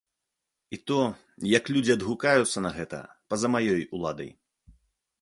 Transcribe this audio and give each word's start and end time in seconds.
І 0.77 0.79
то, 0.91 0.97
як 1.57 1.69
людзі 1.77 1.95
адгукаюцца 1.97 2.65
на 2.69 2.75
гэта, 2.81 3.05
па-за 3.33 3.55
маёй 3.57 3.89
уладай. 3.99 4.37